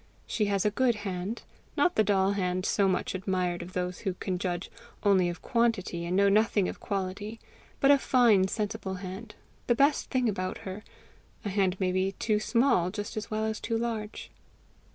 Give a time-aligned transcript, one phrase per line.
[0.25, 1.43] She has a good hand
[1.77, 4.71] not the doll hand so much admired of those who can judge
[5.03, 7.39] only of quantity and know nothing of quality,
[7.79, 9.35] but a fine sensible hand,
[9.67, 10.83] the best thing about her:
[11.45, 14.31] a hand may be too small just as well as too large.